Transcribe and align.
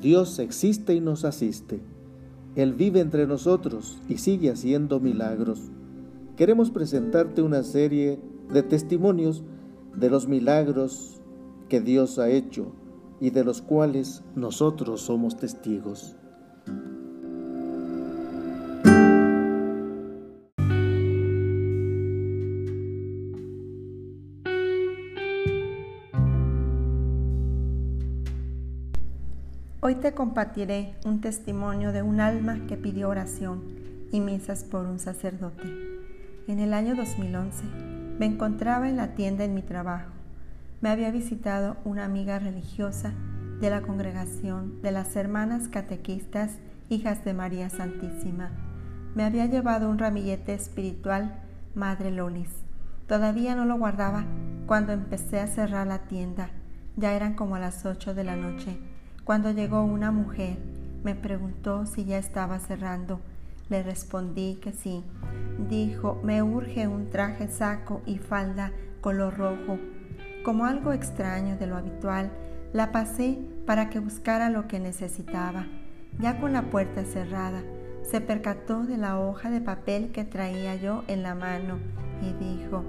Dios 0.00 0.38
existe 0.38 0.94
y 0.94 1.00
nos 1.00 1.24
asiste. 1.24 1.80
Él 2.54 2.74
vive 2.74 3.00
entre 3.00 3.26
nosotros 3.26 4.00
y 4.08 4.18
sigue 4.18 4.50
haciendo 4.50 5.00
milagros. 5.00 5.70
Queremos 6.36 6.70
presentarte 6.70 7.42
una 7.42 7.62
serie 7.62 8.20
de 8.52 8.62
testimonios 8.62 9.42
de 9.94 10.10
los 10.10 10.28
milagros 10.28 11.20
que 11.68 11.80
Dios 11.80 12.18
ha 12.18 12.28
hecho 12.28 12.72
y 13.20 13.30
de 13.30 13.44
los 13.44 13.62
cuales 13.62 14.22
nosotros 14.34 15.00
somos 15.00 15.36
testigos. 15.36 16.16
Hoy 29.88 29.94
te 29.94 30.14
compartiré 30.14 30.96
un 31.04 31.20
testimonio 31.20 31.92
de 31.92 32.02
un 32.02 32.18
alma 32.18 32.58
que 32.66 32.76
pidió 32.76 33.08
oración 33.08 33.62
y 34.10 34.18
misas 34.18 34.64
por 34.64 34.84
un 34.84 34.98
sacerdote. 34.98 35.62
En 36.48 36.58
el 36.58 36.74
año 36.74 36.96
2011 36.96 37.62
me 38.18 38.26
encontraba 38.26 38.88
en 38.88 38.96
la 38.96 39.14
tienda 39.14 39.44
en 39.44 39.54
mi 39.54 39.62
trabajo. 39.62 40.10
Me 40.80 40.88
había 40.88 41.12
visitado 41.12 41.76
una 41.84 42.04
amiga 42.04 42.40
religiosa 42.40 43.12
de 43.60 43.70
la 43.70 43.82
congregación 43.82 44.82
de 44.82 44.90
las 44.90 45.14
hermanas 45.14 45.68
catequistas 45.68 46.56
hijas 46.88 47.24
de 47.24 47.34
María 47.34 47.70
Santísima. 47.70 48.50
Me 49.14 49.22
había 49.22 49.46
llevado 49.46 49.88
un 49.88 50.00
ramillete 50.00 50.52
espiritual 50.52 51.44
Madre 51.76 52.10
Lolis. 52.10 52.50
Todavía 53.06 53.54
no 53.54 53.66
lo 53.66 53.78
guardaba 53.78 54.24
cuando 54.66 54.92
empecé 54.92 55.38
a 55.38 55.46
cerrar 55.46 55.86
la 55.86 56.08
tienda. 56.08 56.50
Ya 56.96 57.14
eran 57.14 57.34
como 57.34 57.56
las 57.56 57.86
ocho 57.86 58.14
de 58.14 58.24
la 58.24 58.34
noche 58.34 58.76
cuando 59.26 59.50
llegó 59.50 59.82
una 59.82 60.12
mujer, 60.12 60.56
me 61.02 61.16
preguntó 61.16 61.84
si 61.84 62.04
ya 62.04 62.16
estaba 62.16 62.60
cerrando. 62.60 63.18
Le 63.68 63.82
respondí 63.82 64.54
que 64.62 64.70
sí. 64.70 65.02
Dijo, 65.68 66.20
me 66.22 66.44
urge 66.44 66.86
un 66.86 67.10
traje 67.10 67.48
saco 67.48 68.02
y 68.06 68.18
falda 68.18 68.70
color 69.00 69.36
rojo. 69.36 69.80
Como 70.44 70.64
algo 70.64 70.92
extraño 70.92 71.56
de 71.56 71.66
lo 71.66 71.76
habitual, 71.76 72.30
la 72.72 72.92
pasé 72.92 73.36
para 73.66 73.90
que 73.90 73.98
buscara 73.98 74.48
lo 74.48 74.68
que 74.68 74.78
necesitaba. 74.78 75.66
Ya 76.20 76.38
con 76.38 76.52
la 76.52 76.70
puerta 76.70 77.04
cerrada, 77.04 77.64
se 78.08 78.20
percató 78.20 78.84
de 78.84 78.96
la 78.96 79.18
hoja 79.18 79.50
de 79.50 79.60
papel 79.60 80.12
que 80.12 80.24
traía 80.24 80.76
yo 80.76 81.02
en 81.08 81.24
la 81.24 81.34
mano 81.34 81.78
y 82.22 82.32
dijo, 82.44 82.84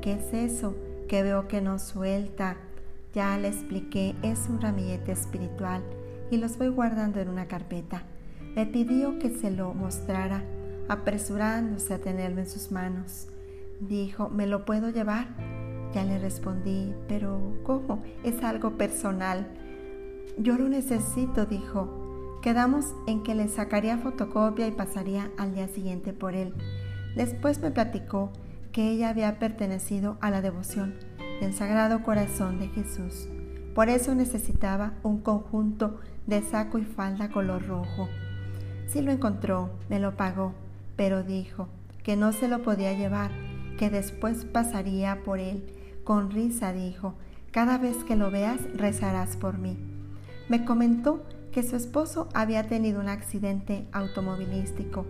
¿qué 0.00 0.14
es 0.14 0.32
eso 0.32 0.74
que 1.06 1.22
veo 1.22 1.48
que 1.48 1.60
no 1.60 1.78
suelta? 1.78 2.56
Ya 3.14 3.36
le 3.36 3.48
expliqué, 3.48 4.14
es 4.22 4.48
un 4.48 4.60
ramillete 4.60 5.12
espiritual 5.12 5.82
y 6.30 6.38
los 6.38 6.56
voy 6.56 6.68
guardando 6.68 7.20
en 7.20 7.28
una 7.28 7.46
carpeta. 7.46 8.04
Me 8.56 8.64
pidió 8.64 9.18
que 9.18 9.28
se 9.28 9.50
lo 9.50 9.74
mostrara, 9.74 10.42
apresurándose 10.88 11.92
a 11.92 11.98
tenerlo 11.98 12.40
en 12.40 12.48
sus 12.48 12.72
manos. 12.72 13.28
Dijo, 13.80 14.30
¿me 14.30 14.46
lo 14.46 14.64
puedo 14.64 14.88
llevar? 14.88 15.26
Ya 15.92 16.04
le 16.04 16.18
respondí, 16.18 16.94
pero 17.06 17.58
¿cómo? 17.64 18.02
Es 18.24 18.42
algo 18.42 18.78
personal. 18.78 19.46
Yo 20.38 20.56
lo 20.56 20.68
necesito, 20.68 21.44
dijo. 21.44 22.40
Quedamos 22.40 22.94
en 23.06 23.22
que 23.22 23.34
le 23.34 23.48
sacaría 23.48 23.98
fotocopia 23.98 24.66
y 24.66 24.72
pasaría 24.72 25.30
al 25.36 25.54
día 25.54 25.68
siguiente 25.68 26.14
por 26.14 26.34
él. 26.34 26.54
Después 27.14 27.60
me 27.60 27.70
platicó 27.70 28.32
que 28.72 28.88
ella 28.90 29.10
había 29.10 29.38
pertenecido 29.38 30.16
a 30.22 30.30
la 30.30 30.40
devoción 30.40 30.94
del 31.42 31.54
Sagrado 31.54 32.04
Corazón 32.04 32.60
de 32.60 32.68
Jesús. 32.68 33.26
Por 33.74 33.88
eso 33.88 34.14
necesitaba 34.14 34.92
un 35.02 35.18
conjunto 35.18 35.98
de 36.24 36.40
saco 36.40 36.78
y 36.78 36.84
falda 36.84 37.30
color 37.32 37.66
rojo. 37.66 38.08
Si 38.86 39.02
lo 39.02 39.10
encontró, 39.10 39.72
me 39.88 39.98
lo 39.98 40.16
pagó, 40.16 40.54
pero 40.94 41.24
dijo 41.24 41.66
que 42.04 42.14
no 42.14 42.32
se 42.32 42.46
lo 42.46 42.62
podía 42.62 42.92
llevar, 42.92 43.32
que 43.76 43.90
después 43.90 44.44
pasaría 44.44 45.24
por 45.24 45.40
él. 45.40 45.64
Con 46.04 46.30
risa 46.30 46.72
dijo, 46.72 47.14
cada 47.50 47.76
vez 47.76 48.04
que 48.04 48.14
lo 48.14 48.30
veas 48.30 48.60
rezarás 48.76 49.36
por 49.36 49.58
mí. 49.58 49.76
Me 50.48 50.64
comentó 50.64 51.24
que 51.50 51.64
su 51.64 51.74
esposo 51.74 52.28
había 52.34 52.68
tenido 52.68 53.00
un 53.00 53.08
accidente 53.08 53.88
automovilístico 53.90 55.06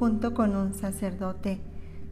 junto 0.00 0.34
con 0.34 0.56
un 0.56 0.74
sacerdote, 0.74 1.60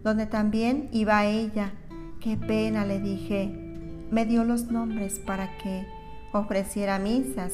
donde 0.04 0.26
también 0.26 0.88
iba 0.92 1.24
ella. 1.26 1.72
Qué 2.20 2.36
pena, 2.36 2.86
le 2.86 3.00
dije, 3.00 3.63
me 4.10 4.26
dio 4.26 4.44
los 4.44 4.70
nombres 4.70 5.18
para 5.18 5.56
que 5.58 5.86
ofreciera 6.32 6.98
misas, 6.98 7.52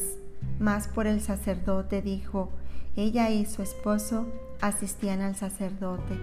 mas 0.59 0.87
por 0.87 1.07
el 1.07 1.21
sacerdote 1.21 2.01
dijo, 2.01 2.49
ella 2.95 3.29
y 3.29 3.45
su 3.45 3.61
esposo 3.61 4.27
asistían 4.59 5.21
al 5.21 5.35
sacerdote. 5.35 6.15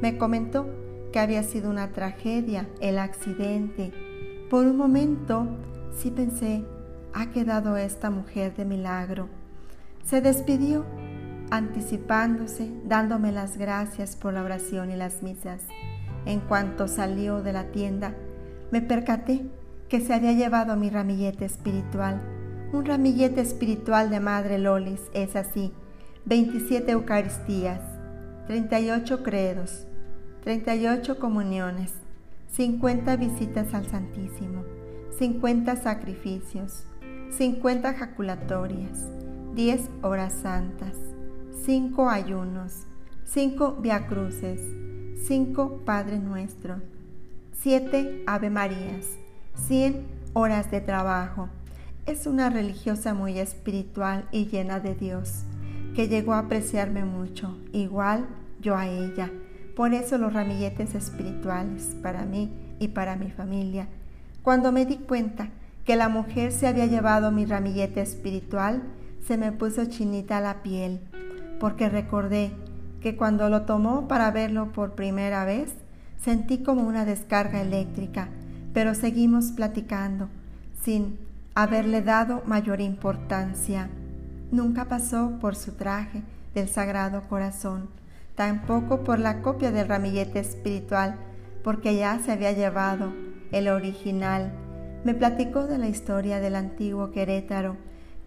Me 0.00 0.18
comentó 0.18 0.66
que 1.12 1.20
había 1.20 1.42
sido 1.42 1.70
una 1.70 1.92
tragedia 1.92 2.68
el 2.80 2.98
accidente. 2.98 3.92
Por 4.50 4.66
un 4.66 4.76
momento 4.76 5.46
sí 5.96 6.10
pensé, 6.10 6.64
ha 7.14 7.30
quedado 7.30 7.76
esta 7.76 8.10
mujer 8.10 8.54
de 8.54 8.64
milagro. 8.64 9.28
Se 10.04 10.20
despidió 10.20 10.84
anticipándose, 11.50 12.70
dándome 12.84 13.32
las 13.32 13.56
gracias 13.56 14.16
por 14.16 14.34
la 14.34 14.42
oración 14.42 14.90
y 14.90 14.96
las 14.96 15.22
misas. 15.22 15.62
En 16.26 16.40
cuanto 16.40 16.88
salió 16.88 17.40
de 17.42 17.52
la 17.52 17.70
tienda, 17.70 18.14
me 18.70 18.82
percaté 18.82 19.46
que 19.88 20.00
se 20.00 20.14
había 20.14 20.32
llevado 20.32 20.76
mi 20.76 20.90
ramillete 20.90 21.44
espiritual. 21.44 22.20
Un 22.72 22.84
ramillete 22.84 23.40
espiritual 23.40 24.10
de 24.10 24.20
Madre 24.20 24.58
Lolis 24.58 25.02
es 25.12 25.36
así, 25.36 25.72
27 26.24 26.90
Eucaristías, 26.90 27.80
38 28.48 29.22
credos, 29.22 29.86
38 30.42 31.18
comuniones, 31.18 31.92
50 32.52 33.16
visitas 33.16 33.74
al 33.74 33.86
Santísimo, 33.86 34.64
50 35.18 35.76
sacrificios, 35.76 36.84
50 37.30 37.94
jaculatorias, 37.94 39.06
10 39.54 39.88
horas 40.02 40.32
santas, 40.32 40.96
5 41.64 42.10
ayunos, 42.10 42.86
5 43.24 43.76
viacruces, 43.80 44.60
5 45.26 45.82
Padre 45.84 46.18
Nuestro, 46.18 46.82
7 47.52 48.24
Ave 48.26 48.50
Marías, 48.50 49.18
100 49.56 50.06
horas 50.34 50.70
de 50.70 50.80
trabajo. 50.80 51.48
Es 52.04 52.26
una 52.26 52.50
religiosa 52.50 53.14
muy 53.14 53.38
espiritual 53.38 54.28
y 54.30 54.46
llena 54.46 54.78
de 54.78 54.94
Dios, 54.94 55.44
que 55.94 56.08
llegó 56.08 56.34
a 56.34 56.40
apreciarme 56.40 57.04
mucho, 57.04 57.56
igual 57.72 58.26
yo 58.60 58.76
a 58.76 58.86
ella. 58.86 59.30
Por 59.74 59.92
eso 59.92 60.18
los 60.18 60.32
ramilletes 60.32 60.94
espirituales 60.94 61.96
para 62.02 62.24
mí 62.24 62.52
y 62.78 62.88
para 62.88 63.16
mi 63.16 63.30
familia. 63.30 63.88
Cuando 64.42 64.70
me 64.72 64.86
di 64.86 64.98
cuenta 64.98 65.48
que 65.84 65.96
la 65.96 66.08
mujer 66.08 66.52
se 66.52 66.68
había 66.68 66.86
llevado 66.86 67.32
mi 67.32 67.44
ramillete 67.44 68.00
espiritual, 68.00 68.82
se 69.26 69.36
me 69.36 69.50
puso 69.52 69.86
chinita 69.86 70.40
la 70.40 70.62
piel, 70.62 71.00
porque 71.58 71.88
recordé 71.88 72.52
que 73.00 73.16
cuando 73.16 73.48
lo 73.48 73.62
tomó 73.62 74.06
para 74.06 74.30
verlo 74.30 74.72
por 74.72 74.94
primera 74.94 75.44
vez, 75.44 75.72
sentí 76.22 76.58
como 76.58 76.82
una 76.82 77.04
descarga 77.04 77.60
eléctrica 77.60 78.28
pero 78.76 78.94
seguimos 78.94 79.52
platicando 79.52 80.28
sin 80.82 81.18
haberle 81.54 82.02
dado 82.02 82.42
mayor 82.44 82.82
importancia. 82.82 83.88
Nunca 84.52 84.84
pasó 84.84 85.38
por 85.40 85.56
su 85.56 85.72
traje 85.72 86.22
del 86.54 86.68
Sagrado 86.68 87.22
Corazón, 87.22 87.88
tampoco 88.34 89.02
por 89.02 89.18
la 89.18 89.40
copia 89.40 89.72
del 89.72 89.88
ramillete 89.88 90.40
espiritual, 90.40 91.16
porque 91.64 91.96
ya 91.96 92.18
se 92.18 92.32
había 92.32 92.52
llevado 92.52 93.14
el 93.50 93.68
original. 93.68 94.52
Me 95.04 95.14
platicó 95.14 95.66
de 95.66 95.78
la 95.78 95.88
historia 95.88 96.38
del 96.38 96.54
antiguo 96.54 97.12
Querétaro, 97.12 97.78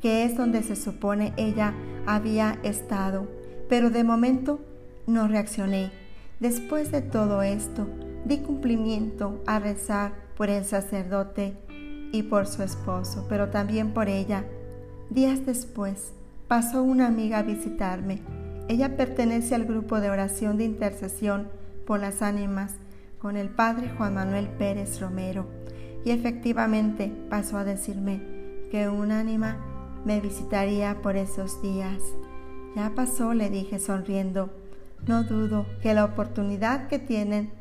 que 0.01 0.24
es 0.24 0.36
donde 0.36 0.63
se 0.63 0.75
supone 0.75 1.31
ella 1.38 1.75
había 2.07 2.57
estado, 2.63 3.28
pero 3.69 3.92
de 3.92 4.04
momento 4.04 4.60
no 5.06 5.28
reaccioné. 5.28 5.92
Después 6.40 6.92
de 6.92 7.04
todo 7.04 7.44
esto, 7.44 7.88
di 8.25 8.39
cumplimiento 8.39 9.42
a 9.45 9.60
rezar 9.60 10.13
por 10.36 10.50
el 10.50 10.66
sacerdote 10.66 11.57
y 12.12 12.24
por 12.24 12.48
su 12.48 12.63
esposo, 12.63 13.25
pero 13.30 13.50
también 13.50 13.94
por 13.94 14.10
ella. 14.10 14.45
Días 15.10 15.45
después, 15.45 16.13
pasó 16.48 16.83
una 16.83 17.07
amiga 17.07 17.39
a 17.39 17.44
visitarme. 17.44 18.21
Ella 18.68 18.95
pertenece 18.95 19.56
al 19.56 19.66
grupo 19.66 20.00
de 20.00 20.10
oración 20.10 20.57
de 20.57 20.66
intercesión 20.66 21.48
por 21.86 22.00
las 22.00 22.21
ánimas 22.21 22.75
con 23.19 23.36
el 23.36 23.50
padre 23.50 23.89
Juan 23.98 24.13
Manuel 24.13 24.48
Pérez 24.48 25.00
Romero 25.00 25.45
y 26.06 26.12
efectivamente 26.12 27.12
pasó 27.30 27.57
a 27.57 27.63
decirme 27.63 28.22
que 28.72 28.88
un 28.88 29.12
ánima 29.12 29.57
me 30.06 30.22
visitaría 30.22 31.01
por 31.01 31.18
esos 31.18 31.62
días. 31.62 32.01
Ya 32.75 32.94
pasó, 32.95 33.33
le 33.33 33.50
dije 33.50 33.80
sonriendo. 33.80 34.50
No 35.07 35.24
dudo 35.24 35.65
que 35.81 35.94
la 35.94 36.06
oportunidad 36.06 36.88
que 36.88 37.00
tienen 37.00 37.51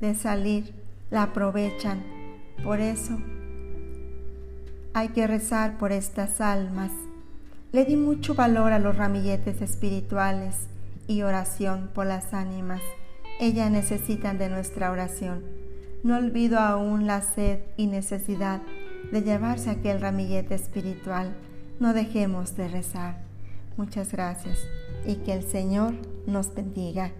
de 0.00 0.14
salir 0.14 0.72
la 1.10 1.24
aprovechan 1.24 2.16
por 2.62 2.80
eso 2.80 3.18
hay 4.96 5.10
que 5.10 5.26
rezar 5.26 5.76
por 5.76 5.92
estas 5.92 6.40
almas. 6.40 6.90
Le 7.70 7.84
di 7.84 7.96
mucho 7.96 8.34
valor 8.34 8.72
a 8.72 8.78
los 8.78 8.96
ramilletes 8.96 9.60
espirituales 9.60 10.68
y 11.06 11.20
oración 11.20 11.90
por 11.94 12.06
las 12.06 12.32
ánimas. 12.32 12.80
Ellas 13.38 13.70
necesitan 13.70 14.38
de 14.38 14.48
nuestra 14.48 14.90
oración. 14.90 15.44
No 16.02 16.16
olvido 16.16 16.58
aún 16.58 17.06
la 17.06 17.20
sed 17.20 17.58
y 17.76 17.88
necesidad 17.88 18.62
de 19.12 19.20
llevarse 19.20 19.68
aquel 19.68 20.00
ramillete 20.00 20.54
espiritual. 20.54 21.36
No 21.78 21.92
dejemos 21.92 22.56
de 22.56 22.68
rezar. 22.68 23.18
Muchas 23.76 24.12
gracias 24.12 24.58
y 25.04 25.16
que 25.16 25.34
el 25.34 25.42
Señor 25.42 25.92
nos 26.26 26.54
bendiga. 26.54 27.12